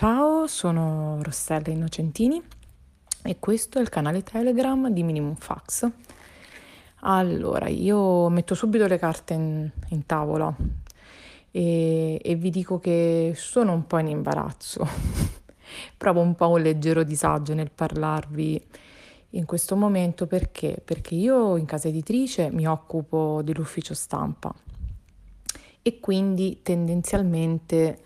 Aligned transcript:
Ciao, 0.00 0.46
sono 0.46 1.18
Rossella 1.20 1.68
Innocentini 1.68 2.42
e 3.22 3.38
questo 3.38 3.78
è 3.78 3.82
il 3.82 3.90
canale 3.90 4.22
Telegram 4.22 4.88
di 4.88 5.02
Minimum 5.02 5.34
Fax. 5.34 5.86
Allora, 7.00 7.68
io 7.68 8.30
metto 8.30 8.54
subito 8.54 8.86
le 8.86 8.96
carte 8.96 9.34
in, 9.34 9.70
in 9.88 10.06
tavola 10.06 10.56
e, 11.50 12.18
e 12.18 12.34
vi 12.34 12.48
dico 12.48 12.78
che 12.78 13.34
sono 13.36 13.74
un 13.74 13.86
po' 13.86 13.98
in 13.98 14.08
imbarazzo. 14.08 14.88
Provo 15.98 16.22
un 16.22 16.34
po' 16.34 16.48
un 16.48 16.62
leggero 16.62 17.02
disagio 17.02 17.52
nel 17.52 17.70
parlarvi 17.70 18.68
in 19.32 19.44
questo 19.44 19.76
momento 19.76 20.26
perché? 20.26 20.80
Perché 20.82 21.14
io 21.14 21.58
in 21.58 21.66
casa 21.66 21.88
editrice 21.88 22.50
mi 22.50 22.66
occupo 22.66 23.42
dell'ufficio 23.44 23.92
stampa 23.92 24.50
e 25.82 26.00
quindi 26.00 26.60
tendenzialmente 26.62 28.00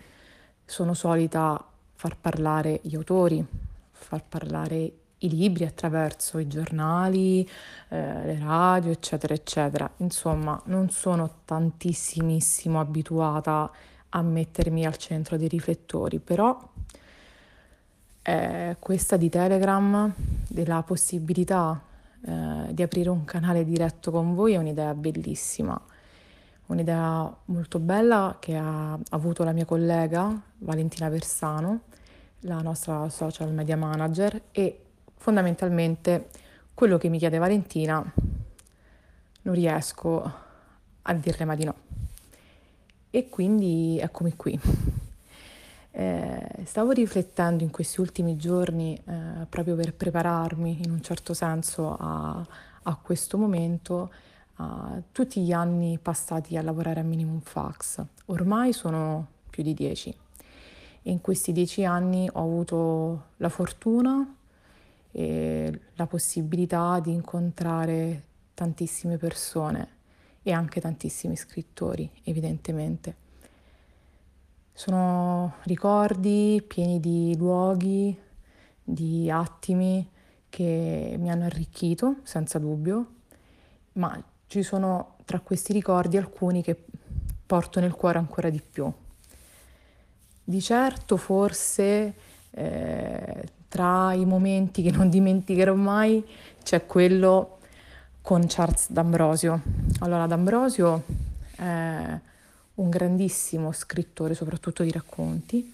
sono 0.65 0.93
solita 0.93 1.69
far 2.05 2.17
parlare 2.17 2.81
gli 2.83 2.95
autori, 2.95 3.43
far 3.91 4.23
parlare 4.29 4.93
i 5.17 5.29
libri 5.29 5.65
attraverso 5.65 6.37
i 6.37 6.45
giornali, 6.47 7.41
eh, 7.89 8.25
le 8.25 8.37
radio, 8.39 8.91
eccetera, 8.91 9.33
eccetera. 9.33 9.89
Insomma, 9.97 10.61
non 10.65 10.91
sono 10.91 11.37
tantissimissimo 11.45 12.79
abituata 12.79 13.71
a 14.09 14.21
mettermi 14.21 14.85
al 14.85 14.97
centro 14.97 15.35
dei 15.35 15.47
riflettori, 15.47 16.19
però 16.19 16.55
eh, 18.21 18.75
questa 18.77 19.17
di 19.17 19.29
Telegram, 19.29 20.13
della 20.47 20.83
possibilità 20.83 21.81
eh, 22.23 22.67
di 22.69 22.83
aprire 22.83 23.09
un 23.09 23.25
canale 23.25 23.65
diretto 23.65 24.11
con 24.11 24.35
voi 24.35 24.53
è 24.53 24.57
un'idea 24.57 24.93
bellissima 24.93 25.81
un'idea 26.67 27.35
molto 27.45 27.79
bella 27.79 28.37
che 28.39 28.55
ha 28.55 28.97
avuto 29.09 29.43
la 29.43 29.51
mia 29.51 29.65
collega 29.65 30.39
Valentina 30.59 31.09
Versano, 31.09 31.81
la 32.45 32.61
nostra 32.61 33.09
social 33.09 33.51
media 33.51 33.75
manager 33.75 34.41
e 34.51 34.79
fondamentalmente 35.17 36.29
quello 36.73 36.97
che 36.97 37.09
mi 37.09 37.17
chiede 37.17 37.37
Valentina 37.37 38.03
non 39.41 39.53
riesco 39.53 40.33
a 41.01 41.13
dirle 41.13 41.45
ma 41.45 41.55
di 41.55 41.63
no. 41.65 41.75
E 43.09 43.29
quindi 43.29 43.99
eccomi 43.99 44.35
qui. 44.35 44.59
Eh, 45.97 46.49
stavo 46.65 46.91
riflettendo 46.91 47.63
in 47.63 47.71
questi 47.71 48.01
ultimi 48.01 48.35
giorni 48.35 49.01
eh, 49.05 49.45
proprio 49.47 49.77
per 49.77 49.93
prepararmi 49.93 50.81
in 50.83 50.91
un 50.91 51.01
certo 51.01 51.33
senso 51.33 51.95
a, 51.97 52.45
a 52.83 52.95
questo 52.97 53.37
momento 53.37 54.11
a 54.55 55.01
tutti 55.13 55.41
gli 55.41 55.53
anni 55.53 55.97
passati 55.97 56.57
a 56.57 56.61
lavorare 56.61 56.99
a 56.99 57.03
Minimum 57.03 57.39
Fax. 57.39 58.03
Ormai 58.25 58.73
sono 58.73 59.27
più 59.49 59.63
di 59.63 59.73
dieci. 59.73 60.13
In 61.07 61.21
questi 61.21 61.51
dieci 61.51 61.85
anni 61.85 62.27
ho 62.31 62.41
avuto 62.41 63.25
la 63.37 63.49
fortuna 63.49 64.35
e 65.11 65.79
la 65.93 66.07
possibilità 66.07 66.99
di 66.99 67.11
incontrare 67.11 68.23
tantissime 68.55 69.17
persone 69.17 69.89
e 70.41 70.51
anche 70.51 70.81
tantissimi 70.81 71.35
scrittori, 71.35 72.09
evidentemente. 72.23 73.15
Sono 74.73 75.57
ricordi 75.65 76.63
pieni 76.67 76.99
di 76.99 77.35
luoghi, 77.37 78.17
di 78.83 79.29
attimi 79.29 80.09
che 80.49 81.15
mi 81.19 81.29
hanno 81.29 81.45
arricchito, 81.45 82.15
senza 82.23 82.57
dubbio, 82.57 83.13
ma 83.93 84.19
ci 84.47 84.63
sono 84.63 85.17
tra 85.25 85.39
questi 85.39 85.71
ricordi 85.71 86.17
alcuni 86.17 86.63
che 86.63 86.75
porto 87.45 87.79
nel 87.79 87.93
cuore 87.93 88.17
ancora 88.17 88.49
di 88.49 88.59
più. 88.59 88.91
Di 90.47 90.61
certo 90.61 91.17
forse 91.17 92.13
eh, 92.51 93.43
tra 93.67 94.13
i 94.13 94.25
momenti 94.25 94.83
che 94.83 94.91
non 94.91 95.09
dimenticherò 95.09 95.73
mai 95.73 96.23
c'è 96.61 96.85
quello 96.85 97.57
con 98.21 98.45
Charles 98.47 98.91
D'Ambrosio. 98.91 99.61
Allora, 99.99 100.27
D'Ambrosio 100.27 101.03
è 101.55 102.19
un 102.75 102.89
grandissimo 102.89 103.71
scrittore, 103.71 104.35
soprattutto 104.35 104.83
di 104.83 104.91
racconti, 104.91 105.73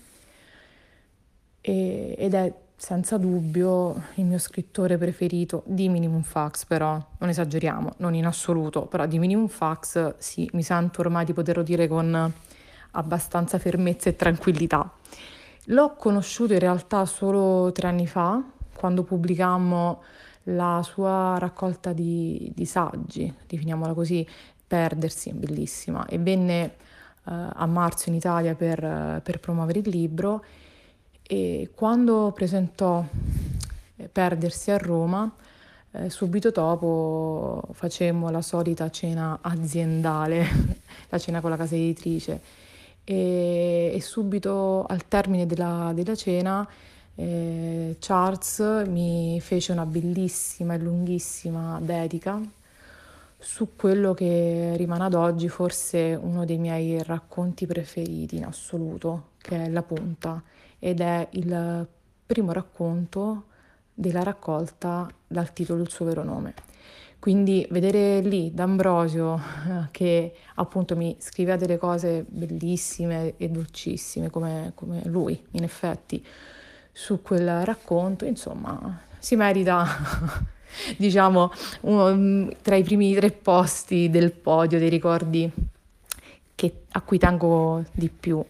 e, 1.59 2.15
ed 2.17 2.33
è 2.33 2.53
senza 2.77 3.17
dubbio 3.17 4.03
il 4.15 4.25
mio 4.25 4.39
scrittore 4.39 4.97
preferito 4.97 5.63
di 5.65 5.89
Minimum 5.89 6.23
Fax, 6.23 6.65
però 6.65 6.97
non 7.17 7.29
esageriamo, 7.29 7.95
non 7.97 8.15
in 8.15 8.25
assoluto, 8.25 8.83
però 8.83 9.05
di 9.05 9.19
Minimum 9.19 9.47
Fax 9.47 10.15
sì, 10.17 10.49
mi 10.53 10.63
sento 10.63 11.01
ormai 11.01 11.25
di 11.25 11.33
poterlo 11.33 11.61
dire 11.61 11.87
con 11.89 12.33
abbastanza 12.91 13.57
fermezza 13.59 14.09
e 14.09 14.15
tranquillità. 14.15 14.91
L'ho 15.65 15.95
conosciuto 15.95 16.53
in 16.53 16.59
realtà 16.59 17.05
solo 17.05 17.71
tre 17.71 17.87
anni 17.87 18.07
fa, 18.07 18.41
quando 18.75 19.03
pubblicammo 19.03 20.01
la 20.45 20.81
sua 20.83 21.37
raccolta 21.37 21.93
di, 21.93 22.51
di 22.55 22.65
saggi, 22.65 23.31
definiamola 23.47 23.93
così, 23.93 24.27
Perdersi, 24.65 25.33
bellissima, 25.33 26.05
e 26.05 26.17
venne 26.17 26.63
eh, 26.63 26.71
a 27.25 27.65
marzo 27.65 28.09
in 28.09 28.15
Italia 28.15 28.55
per, 28.55 29.21
per 29.21 29.39
promuovere 29.39 29.79
il 29.79 29.89
libro. 29.89 30.43
E 31.21 31.71
quando 31.75 32.31
presentò 32.33 33.05
eh, 33.97 34.07
Perdersi 34.07 34.71
a 34.71 34.77
Roma, 34.77 35.29
eh, 35.91 36.09
subito 36.09 36.51
dopo 36.51 37.61
facemmo 37.73 38.29
la 38.29 38.41
solita 38.41 38.89
cena 38.89 39.39
aziendale, 39.41 40.47
la 41.09 41.17
cena 41.19 41.41
con 41.41 41.49
la 41.49 41.57
casa 41.57 41.75
editrice 41.75 42.41
e, 43.03 43.91
e 43.93 44.01
subito 44.01 44.85
al 44.87 45.07
termine 45.07 45.45
della, 45.45 45.91
della 45.93 46.15
cena 46.15 46.67
eh, 47.15 47.97
Charles 47.99 48.83
mi 48.87 49.39
fece 49.41 49.71
una 49.71 49.85
bellissima 49.85 50.73
e 50.73 50.77
lunghissima 50.79 51.79
dedica 51.81 52.41
su 53.37 53.75
quello 53.75 54.13
che 54.13 54.75
rimane 54.77 55.05
ad 55.05 55.15
oggi 55.15 55.49
forse 55.49 56.17
uno 56.19 56.45
dei 56.45 56.57
miei 56.57 57.01
racconti 57.03 57.65
preferiti 57.65 58.37
in 58.37 58.45
assoluto, 58.45 59.29
che 59.39 59.65
è 59.65 59.69
La 59.69 59.81
Punta 59.81 60.41
ed 60.77 60.99
è 61.01 61.27
il 61.31 61.87
primo 62.25 62.51
racconto 62.53 63.45
della 63.93 64.23
raccolta 64.23 65.09
dal 65.27 65.51
titolo 65.53 65.81
Il 65.81 65.89
suo 65.89 66.05
vero 66.05 66.23
nome. 66.23 66.53
Quindi 67.21 67.67
vedere 67.69 68.19
lì 68.21 68.51
D'Ambrosio 68.51 69.35
eh, 69.35 69.87
che 69.91 70.33
appunto 70.55 70.95
mi 70.95 71.15
scriveva 71.19 71.55
delle 71.55 71.77
cose 71.77 72.25
bellissime 72.27 73.35
e 73.37 73.47
dolcissime 73.47 74.31
come, 74.31 74.71
come 74.73 75.03
lui, 75.05 75.39
in 75.51 75.61
effetti, 75.61 76.25
su 76.91 77.21
quel 77.21 77.63
racconto, 77.63 78.25
insomma, 78.25 78.99
si 79.19 79.35
merita 79.35 79.85
diciamo 80.97 81.51
uno, 81.81 82.49
tra 82.63 82.75
i 82.75 82.81
primi 82.81 83.13
tre 83.13 83.29
posti 83.29 84.09
del 84.09 84.31
podio 84.31 84.79
dei 84.79 84.89
ricordi 84.89 85.47
che, 86.55 86.85
a 86.89 87.01
cui 87.01 87.19
tengo 87.19 87.83
di 87.91 88.09
più. 88.09 88.43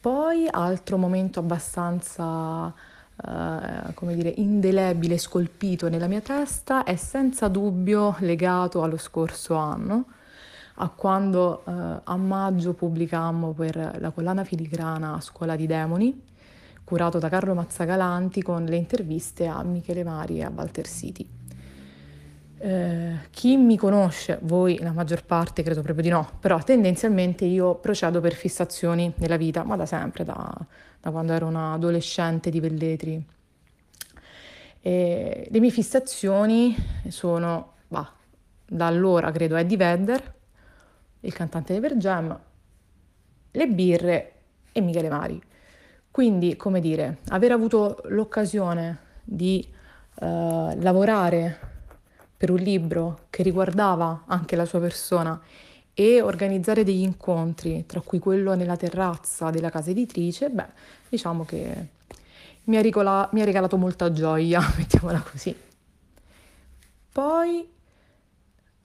Poi 0.00 0.46
altro 0.50 0.98
momento 0.98 1.40
abbastanza, 1.40 2.74
eh, 3.26 3.94
come 3.94 4.14
dire, 4.14 4.32
indelebile, 4.36 5.18
scolpito 5.18 5.88
nella 5.88 6.06
mia 6.06 6.20
testa 6.20 6.84
è 6.84 6.96
senza 6.96 7.48
dubbio 7.48 8.16
legato 8.20 8.82
allo 8.82 8.96
scorso 8.96 9.54
anno, 9.54 10.06
a 10.76 10.88
quando 10.90 11.64
eh, 11.66 12.00
a 12.04 12.16
maggio 12.16 12.74
pubblicammo 12.74 13.52
per 13.52 13.98
la 13.98 14.10
collana 14.10 14.44
filigrana 14.44 15.20
Scuola 15.20 15.56
di 15.56 15.66
Demoni, 15.66 16.26
curato 16.84 17.18
da 17.18 17.28
Carlo 17.28 17.54
Mazzagalanti 17.54 18.42
con 18.42 18.64
le 18.64 18.76
interviste 18.76 19.46
a 19.46 19.62
Michele 19.62 20.04
Mari 20.04 20.38
e 20.38 20.44
a 20.44 20.52
Walter 20.54 20.86
City. 20.86 21.37
Eh, 22.60 23.18
chi 23.30 23.56
mi 23.56 23.76
conosce, 23.76 24.38
voi 24.42 24.78
la 24.80 24.90
maggior 24.90 25.24
parte 25.24 25.62
credo 25.62 25.82
proprio 25.82 26.02
di 26.02 26.10
no, 26.10 26.28
però 26.40 26.58
tendenzialmente 26.58 27.44
io 27.44 27.76
procedo 27.76 28.20
per 28.20 28.34
fissazioni 28.34 29.12
nella 29.18 29.36
vita, 29.36 29.62
ma 29.62 29.76
da 29.76 29.86
sempre, 29.86 30.24
da, 30.24 30.52
da 31.00 31.10
quando 31.10 31.32
ero 31.32 31.46
una 31.46 31.74
adolescente 31.74 32.50
di 32.50 32.58
Velletri. 32.58 33.26
E 34.80 35.48
le 35.48 35.60
mie 35.60 35.70
fissazioni 35.70 36.74
sono, 37.08 37.74
bah, 37.86 38.12
da 38.66 38.86
allora 38.86 39.30
credo 39.30 39.54
Eddie 39.54 39.76
Vedder, 39.76 40.34
il 41.20 41.32
cantante 41.32 41.72
dei 41.72 41.80
Vergem, 41.80 42.40
le 43.52 43.68
birre 43.68 44.32
e 44.72 44.80
Michele 44.80 45.08
Mari. 45.08 45.40
Quindi, 46.10 46.56
come 46.56 46.80
dire, 46.80 47.18
aver 47.28 47.52
avuto 47.52 48.00
l'occasione 48.06 48.98
di 49.22 49.64
uh, 50.20 50.80
lavorare 50.80 51.76
per 52.38 52.50
un 52.50 52.58
libro 52.58 53.26
che 53.30 53.42
riguardava 53.42 54.22
anche 54.26 54.56
la 54.56 54.64
sua 54.64 54.80
persona 54.80 55.38
e 55.92 56.22
organizzare 56.22 56.84
degli 56.84 57.02
incontri, 57.02 57.84
tra 57.84 58.00
cui 58.00 58.20
quello 58.20 58.54
nella 58.54 58.76
terrazza 58.76 59.50
della 59.50 59.70
casa 59.70 59.90
editrice, 59.90 60.48
beh, 60.48 60.68
diciamo 61.08 61.44
che 61.44 61.88
mi 62.64 62.76
ha, 62.76 62.80
ricola- 62.80 63.28
mi 63.32 63.42
ha 63.42 63.44
regalato 63.44 63.76
molta 63.76 64.12
gioia, 64.12 64.60
mettiamola 64.78 65.20
così. 65.20 65.54
Poi, 67.12 67.68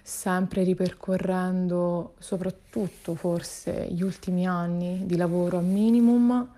sempre 0.01 0.63
ripercorrendo 0.63 2.15
soprattutto 2.19 3.15
forse 3.15 3.87
gli 3.91 4.01
ultimi 4.01 4.47
anni 4.47 5.05
di 5.05 5.15
lavoro 5.15 5.59
a 5.59 5.61
minimum, 5.61 6.49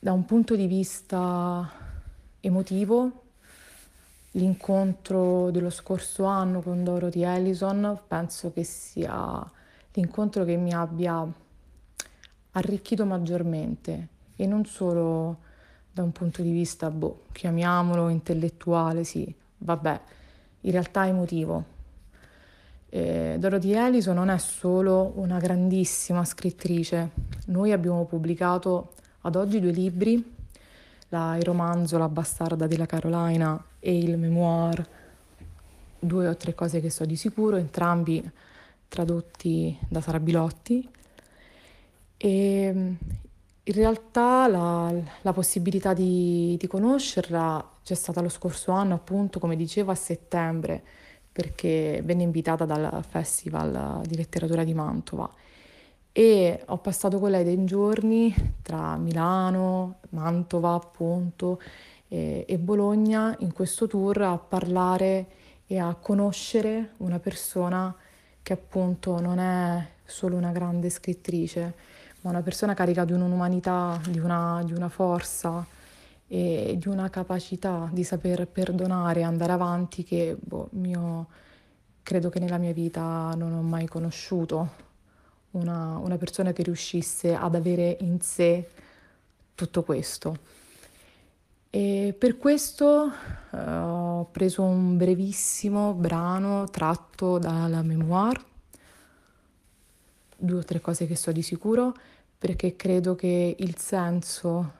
Da 0.00 0.12
un 0.12 0.24
punto 0.24 0.54
di 0.54 0.66
vista 0.66 1.68
emotivo, 2.40 3.27
l'incontro 4.38 5.50
dello 5.50 5.70
scorso 5.70 6.24
anno 6.24 6.62
con 6.62 6.84
Dorothy 6.84 7.22
Ellison 7.22 8.00
penso 8.06 8.52
che 8.52 8.62
sia 8.62 9.44
l'incontro 9.92 10.44
che 10.44 10.56
mi 10.56 10.72
abbia 10.72 11.26
arricchito 12.52 13.04
maggiormente 13.04 14.08
e 14.36 14.46
non 14.46 14.64
solo 14.64 15.38
da 15.92 16.04
un 16.04 16.12
punto 16.12 16.42
di 16.42 16.52
vista, 16.52 16.90
boh, 16.90 17.24
chiamiamolo 17.32 18.08
intellettuale, 18.08 19.02
sì, 19.02 19.34
vabbè, 19.58 20.00
in 20.60 20.70
realtà 20.70 21.06
emotivo. 21.08 21.76
Eh, 22.88 23.36
Dorothy 23.38 23.72
Ellison 23.72 24.14
non 24.14 24.30
è 24.30 24.38
solo 24.38 25.12
una 25.16 25.38
grandissima 25.38 26.24
scrittrice, 26.24 27.10
noi 27.46 27.72
abbiamo 27.72 28.04
pubblicato 28.04 28.92
ad 29.22 29.34
oggi 29.34 29.60
due 29.60 29.72
libri, 29.72 30.36
la, 31.08 31.36
il 31.36 31.42
romanzo 31.42 31.98
La 31.98 32.08
bastarda 32.08 32.66
della 32.66 32.86
Carolina 32.86 33.62
e 33.78 33.96
il 33.96 34.16
memoir, 34.16 34.86
due 35.98 36.28
o 36.28 36.36
tre 36.36 36.54
cose 36.54 36.80
che 36.80 36.90
so 36.90 37.04
di 37.04 37.16
sicuro, 37.16 37.56
entrambi 37.56 38.28
tradotti 38.88 39.76
da 39.88 40.00
Sara 40.00 40.20
Bilotti. 40.20 40.88
E 42.16 42.96
in 43.68 43.74
realtà 43.74 44.48
la, 44.48 44.92
la 45.22 45.32
possibilità 45.32 45.92
di, 45.92 46.56
di, 46.58 46.66
conoscerla 46.66 47.76
c'è 47.82 47.94
stata 47.94 48.20
lo 48.20 48.28
scorso 48.28 48.72
anno, 48.72 48.94
appunto, 48.94 49.38
come 49.38 49.56
dicevo, 49.56 49.90
a 49.90 49.94
settembre, 49.94 50.82
perché 51.30 52.00
venne 52.04 52.22
invitata 52.22 52.64
dal 52.64 53.04
Festival 53.06 54.02
di 54.06 54.16
letteratura 54.16 54.64
di 54.64 54.74
Mantova. 54.74 55.30
E 56.18 56.64
ho 56.66 56.78
passato 56.78 57.20
con 57.20 57.30
lei 57.30 57.44
dei 57.44 57.64
giorni 57.64 58.34
tra 58.62 58.96
Milano, 58.96 60.00
Mantova, 60.08 60.74
appunto, 60.74 61.60
e, 62.08 62.44
e 62.44 62.58
Bologna 62.58 63.36
in 63.38 63.52
questo 63.52 63.86
tour 63.86 64.22
a 64.22 64.36
parlare 64.36 65.26
e 65.68 65.78
a 65.78 65.94
conoscere 65.94 66.94
una 66.96 67.20
persona 67.20 67.94
che 68.42 68.52
appunto 68.52 69.20
non 69.20 69.38
è 69.38 69.86
solo 70.04 70.34
una 70.34 70.50
grande 70.50 70.90
scrittrice, 70.90 71.74
ma 72.22 72.30
una 72.30 72.42
persona 72.42 72.74
carica 72.74 73.04
di 73.04 73.12
un'umanità, 73.12 74.00
di 74.10 74.18
una, 74.18 74.60
di 74.64 74.72
una 74.72 74.88
forza 74.88 75.64
e 76.26 76.74
di 76.76 76.88
una 76.88 77.08
capacità 77.10 77.88
di 77.92 78.02
saper 78.02 78.48
perdonare 78.48 79.20
e 79.20 79.22
andare 79.22 79.52
avanti 79.52 80.02
che 80.02 80.36
boh, 80.36 80.66
mio, 80.72 81.28
credo 82.02 82.28
che 82.28 82.40
nella 82.40 82.58
mia 82.58 82.72
vita 82.72 83.32
non 83.36 83.52
ho 83.52 83.62
mai 83.62 83.86
conosciuto. 83.86 84.87
Una, 85.50 85.96
una 85.96 86.16
persona 86.16 86.52
che 86.52 86.62
riuscisse 86.62 87.34
ad 87.34 87.54
avere 87.54 87.96
in 88.00 88.20
sé 88.20 88.68
tutto 89.54 89.82
questo. 89.82 90.36
E 91.70 92.14
per 92.16 92.36
questo 92.38 93.10
uh, 93.50 93.56
ho 93.56 94.24
preso 94.30 94.62
un 94.62 94.96
brevissimo 94.96 95.94
brano 95.94 96.66
tratto 96.70 97.38
dalla 97.38 97.82
memoir 97.82 98.44
due 100.36 100.58
o 100.58 100.64
tre 100.64 100.80
cose 100.80 101.06
che 101.06 101.16
so 101.16 101.32
di 101.32 101.42
sicuro, 101.42 101.94
perché 102.38 102.76
credo 102.76 103.16
che 103.16 103.56
il 103.58 103.76
senso 103.76 104.72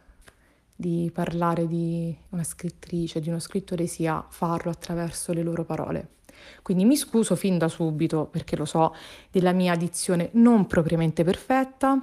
di 0.76 1.10
parlare 1.12 1.66
di 1.66 2.16
una 2.28 2.44
scrittrice, 2.44 3.20
di 3.20 3.28
uno 3.28 3.40
scrittore, 3.40 3.86
sia 3.86 4.24
farlo 4.28 4.70
attraverso 4.70 5.32
le 5.32 5.42
loro 5.42 5.64
parole. 5.64 6.17
Quindi 6.62 6.84
mi 6.84 6.96
scuso 6.96 7.36
fin 7.36 7.58
da 7.58 7.68
subito, 7.68 8.26
perché 8.26 8.56
lo 8.56 8.64
so, 8.64 8.94
della 9.30 9.52
mia 9.52 9.74
dizione 9.74 10.30
non 10.32 10.66
propriamente 10.66 11.24
perfetta 11.24 11.98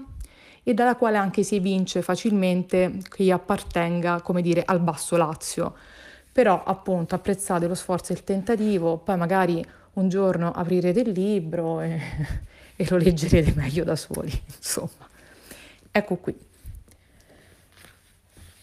e 0.64 0.74
dalla 0.74 0.96
quale 0.96 1.18
anche 1.18 1.44
si 1.44 1.56
evince 1.56 2.02
facilmente 2.02 3.00
che 3.10 3.32
appartenga, 3.32 4.22
come 4.22 4.42
dire, 4.42 4.64
al 4.66 4.80
basso 4.80 5.18
Lazio. 5.18 5.76
Però 6.32 6.64
appunto 6.64 7.16
apprezzate 7.16 7.68
lo 7.68 7.76
sforzo 7.76 8.12
e 8.12 8.16
il 8.16 8.24
tentativo, 8.24 8.98
poi 8.98 9.18
magari 9.18 9.66
un 9.94 10.10
giorno 10.10 10.52
aprirete 10.52 11.00
il 11.00 11.12
libro 11.12 11.82
e 11.82 12.02
e 12.76 12.86
lo 12.90 12.98
leggerete 12.98 13.54
meglio 13.56 13.84
da 13.84 13.96
soli, 13.96 14.32
insomma. 14.56 15.08
Ecco 15.92 16.16
qui. 16.18 16.38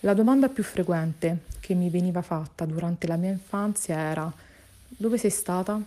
La 0.01 0.15
domanda 0.15 0.49
più 0.49 0.63
frequente 0.63 1.45
che 1.61 1.75
mi 1.75 1.89
veniva 1.89 2.23
fatta 2.23 2.65
durante 2.67 3.07
la 3.07 3.17
mia 3.17 3.31
infanzia 3.31 3.97
era 3.97 4.33
dove 4.97 5.19
sei 5.19 5.31
stata? 5.31 5.81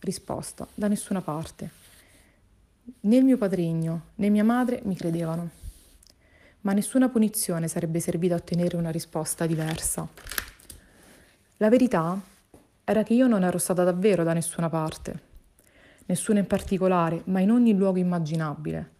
Risposta, 0.00 0.66
da 0.74 0.88
nessuna 0.88 1.20
parte. 1.20 1.70
Né 3.00 3.16
il 3.16 3.24
mio 3.24 3.38
padrigno 3.38 4.06
né 4.16 4.28
mia 4.28 4.44
madre 4.44 4.80
mi 4.84 4.94
credevano, 4.96 5.50
ma 6.62 6.72
nessuna 6.72 7.08
punizione 7.08 7.68
sarebbe 7.68 8.00
servita 8.00 8.34
a 8.34 8.38
ottenere 8.38 8.76
una 8.76 8.90
risposta 8.90 9.46
diversa. 9.46 10.06
La 11.58 11.68
verità 11.68 12.20
era 12.84 13.02
che 13.02 13.14
io 13.14 13.26
non 13.26 13.44
ero 13.44 13.58
stata 13.58 13.84
davvero 13.84 14.24
da 14.24 14.32
nessuna 14.32 14.68
parte 14.68 15.32
nessuno 16.06 16.38
in 16.38 16.46
particolare, 16.46 17.22
ma 17.26 17.40
in 17.40 17.50
ogni 17.50 17.74
luogo 17.74 17.98
immaginabile. 17.98 18.90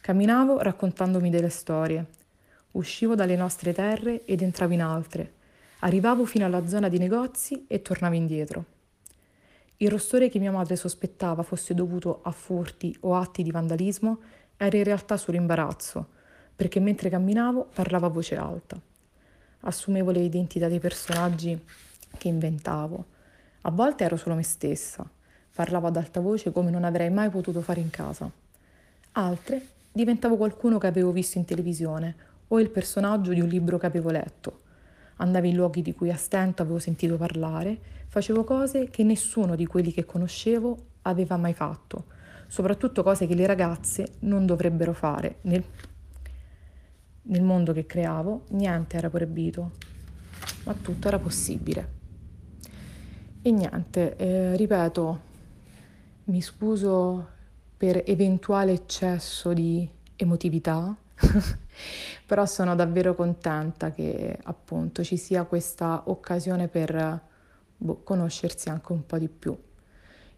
Camminavo 0.00 0.58
raccontandomi 0.58 1.30
delle 1.30 1.48
storie. 1.48 2.04
Uscivo 2.72 3.14
dalle 3.14 3.36
nostre 3.36 3.72
terre 3.72 4.24
ed 4.24 4.42
entravo 4.42 4.74
in 4.74 4.82
altre. 4.82 5.32
Arrivavo 5.84 6.24
fino 6.24 6.46
alla 6.46 6.66
zona 6.66 6.88
di 6.88 6.96
negozi 6.98 7.66
e 7.68 7.82
tornavo 7.82 8.14
indietro. 8.14 8.64
Il 9.76 9.90
rostore 9.90 10.30
che 10.30 10.38
mia 10.38 10.50
madre 10.50 10.76
sospettava 10.76 11.42
fosse 11.42 11.74
dovuto 11.74 12.20
a 12.22 12.30
furti 12.30 12.96
o 13.00 13.16
atti 13.16 13.42
di 13.42 13.50
vandalismo 13.50 14.20
era 14.56 14.76
in 14.78 14.84
realtà 14.84 15.18
solo 15.18 15.36
imbarazzo, 15.36 16.08
perché 16.56 16.80
mentre 16.80 17.10
camminavo 17.10 17.68
parlavo 17.74 18.06
a 18.06 18.08
voce 18.08 18.36
alta. 18.36 18.80
Assumevo 19.60 20.10
le 20.10 20.20
identità 20.20 20.68
dei 20.68 20.80
personaggi 20.80 21.62
che 22.16 22.28
inventavo. 22.28 23.04
A 23.62 23.70
volte 23.70 24.04
ero 24.04 24.16
solo 24.16 24.36
me 24.36 24.42
stessa, 24.42 25.06
Parlavo 25.54 25.86
ad 25.86 25.96
alta 25.96 26.18
voce 26.18 26.50
come 26.50 26.70
non 26.72 26.82
avrei 26.82 27.10
mai 27.10 27.30
potuto 27.30 27.60
fare 27.60 27.80
in 27.80 27.88
casa. 27.88 28.28
Altre 29.12 29.68
diventavo 29.92 30.36
qualcuno 30.36 30.78
che 30.78 30.88
avevo 30.88 31.12
visto 31.12 31.38
in 31.38 31.44
televisione 31.44 32.16
o 32.48 32.58
il 32.58 32.70
personaggio 32.70 33.32
di 33.32 33.40
un 33.40 33.46
libro 33.46 33.78
che 33.78 33.86
avevo 33.86 34.10
letto. 34.10 34.62
Andavo 35.16 35.46
in 35.46 35.56
luoghi 35.56 35.82
di 35.82 35.94
cui 35.94 36.10
a 36.10 36.16
stento 36.16 36.62
avevo 36.62 36.78
sentito 36.78 37.16
parlare, 37.16 37.78
facevo 38.08 38.44
cose 38.44 38.90
che 38.90 39.02
nessuno 39.04 39.56
di 39.56 39.66
quelli 39.66 39.92
che 39.92 40.04
conoscevo 40.04 40.76
aveva 41.02 41.36
mai 41.36 41.54
fatto, 41.54 42.06
soprattutto 42.48 43.02
cose 43.02 43.26
che 43.26 43.34
le 43.34 43.46
ragazze 43.46 44.14
non 44.20 44.46
dovrebbero 44.46 44.92
fare. 44.92 45.38
Nel, 45.42 45.62
nel 47.22 47.42
mondo 47.42 47.72
che 47.72 47.86
creavo 47.86 48.44
niente 48.50 48.96
era 48.96 49.10
proibito, 49.10 49.72
ma 50.64 50.74
tutto 50.74 51.08
era 51.08 51.18
possibile. 51.18 51.92
E 53.42 53.50
niente, 53.50 54.16
eh, 54.16 54.56
ripeto, 54.56 55.20
mi 56.24 56.40
scuso 56.40 57.28
per 57.76 58.02
eventuale 58.06 58.72
eccesso 58.72 59.52
di 59.52 59.86
emotività, 60.16 60.96
però 62.26 62.46
sono 62.46 62.74
davvero 62.74 63.14
contenta 63.14 63.90
che 63.90 64.38
appunto 64.42 65.02
ci 65.02 65.16
sia 65.16 65.44
questa 65.44 66.02
occasione 66.06 66.68
per 66.68 67.20
boh, 67.76 68.02
conoscersi 68.02 68.68
anche 68.68 68.92
un 68.92 69.06
po' 69.06 69.18
di 69.18 69.28
più. 69.28 69.56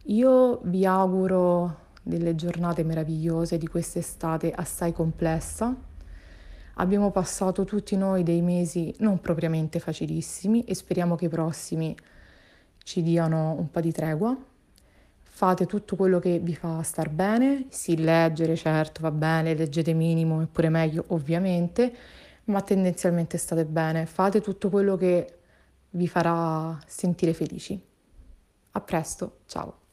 Io 0.05 0.61
vi 0.65 0.87
auguro 0.87 1.85
delle 2.03 2.35
giornate 2.35 2.85
meravigliose 2.85 3.59
di 3.59 3.67
quest'estate 3.67 4.53
assai 4.53 4.93
complessa. 4.93 5.75
Abbiamo 6.75 7.11
passato 7.11 7.65
tutti 7.65 7.97
noi 7.97 8.23
dei 8.23 8.43
mesi 8.43 8.95
non 8.99 9.21
propriamente 9.21 9.81
facilissimi 9.81 10.63
e 10.65 10.75
speriamo 10.75 11.17
che 11.17 11.25
i 11.25 11.29
prossimi 11.29 11.97
ci 12.85 13.03
diano 13.03 13.57
un 13.59 13.71
po' 13.71 13.81
di 13.81 13.91
tregua 13.91 14.37
fate 15.37 15.67
tutto 15.67 15.97
quello 15.97 16.19
che 16.19 16.39
vi 16.39 16.55
fa 16.55 16.83
star 16.83 17.11
bene, 17.11 17.67
sì, 17.69 17.99
leggere, 17.99 18.57
certo, 18.57 19.03
va 19.03 19.11
bene, 19.11 19.55
leggete 19.55 19.93
minimo, 19.93 20.41
è 20.41 20.47
pure 20.47 20.71
meglio, 20.71 21.05
ovviamente, 21.09 21.95
ma 22.45 22.63
tendenzialmente 22.63 23.37
state 23.37 23.67
bene, 23.67 24.07
fate 24.07 24.41
tutto 24.41 24.71
quello 24.71 24.97
che 24.97 25.39
vi 25.91 26.09
farà 26.09 26.79
sentire 26.87 27.35
felici. 27.35 27.79
A 28.73 28.81
presto, 28.81 29.41
ciao! 29.45 29.86